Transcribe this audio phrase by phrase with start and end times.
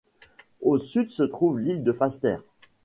[0.61, 2.37] Au sud se trouve l'île de Falster.